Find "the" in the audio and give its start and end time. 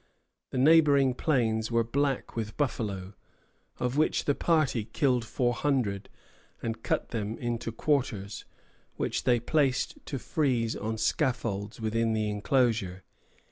0.49-0.57, 4.25-4.33, 12.13-12.31